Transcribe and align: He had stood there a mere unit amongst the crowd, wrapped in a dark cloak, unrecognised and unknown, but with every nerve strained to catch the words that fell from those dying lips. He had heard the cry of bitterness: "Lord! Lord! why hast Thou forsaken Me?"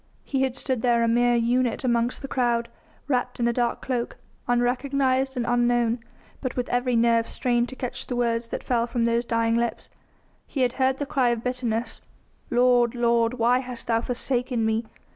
He 0.23 0.41
had 0.41 0.55
stood 0.55 0.81
there 0.81 1.03
a 1.03 1.07
mere 1.07 1.35
unit 1.35 1.83
amongst 1.83 2.23
the 2.23 2.27
crowd, 2.27 2.69
wrapped 3.07 3.39
in 3.39 3.47
a 3.47 3.53
dark 3.53 3.83
cloak, 3.83 4.17
unrecognised 4.47 5.37
and 5.37 5.45
unknown, 5.45 5.99
but 6.41 6.55
with 6.55 6.67
every 6.69 6.95
nerve 6.95 7.27
strained 7.27 7.69
to 7.69 7.75
catch 7.75 8.07
the 8.07 8.15
words 8.15 8.47
that 8.47 8.63
fell 8.63 8.87
from 8.87 9.05
those 9.05 9.25
dying 9.25 9.53
lips. 9.53 9.91
He 10.47 10.61
had 10.61 10.73
heard 10.81 10.97
the 10.97 11.05
cry 11.05 11.29
of 11.29 11.43
bitterness: 11.43 12.01
"Lord! 12.49 12.95
Lord! 12.95 13.35
why 13.35 13.59
hast 13.59 13.85
Thou 13.85 14.01
forsaken 14.01 14.65
Me?" 14.65 14.87